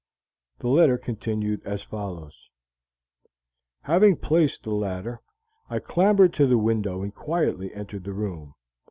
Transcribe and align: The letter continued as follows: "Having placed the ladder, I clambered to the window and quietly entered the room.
The 0.57 0.67
letter 0.67 0.97
continued 0.97 1.61
as 1.63 1.83
follows: 1.83 2.49
"Having 3.83 4.15
placed 4.17 4.63
the 4.63 4.71
ladder, 4.73 5.21
I 5.69 5.77
clambered 5.77 6.33
to 6.33 6.47
the 6.47 6.57
window 6.57 7.03
and 7.03 7.13
quietly 7.13 7.71
entered 7.75 8.05
the 8.05 8.13
room. 8.13 8.55